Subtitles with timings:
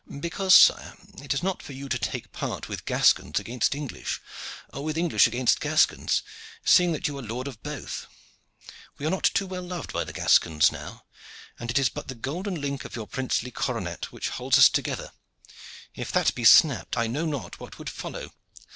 [0.19, 4.19] "Because, sire, it is not for you to take part with Gascons against English,
[4.73, 6.23] or with English against Gascons,
[6.65, 8.07] seeing that you are lord of both.
[8.97, 11.03] We are not too well loved by the Gascons now,
[11.59, 15.11] and it is but the golden link of your princely coronet which holds us together.
[15.93, 18.33] If that be snapped I know not what would follow."